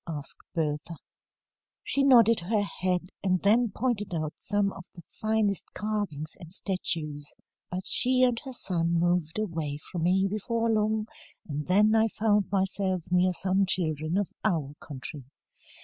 [0.07, 0.95] asked Bertha.
[1.83, 7.31] "She nodded her head, and then pointed out some of the finest carvings and statues.
[7.69, 11.05] But she and her son moved away from me before long,
[11.47, 15.25] and then I found myself near some children of our country.